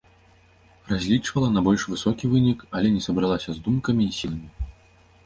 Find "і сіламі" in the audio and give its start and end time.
4.09-4.49